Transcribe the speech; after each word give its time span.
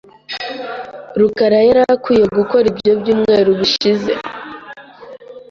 rukara 1.19 1.57
yari 1.67 1.81
akwiye 1.93 2.25
gukora 2.37 2.65
ibyo 2.71 2.91
byumweru 2.99 3.49
bishize. 3.59 4.11